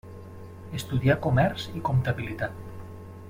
[0.77, 2.61] Estudià comerç i comptabilitat.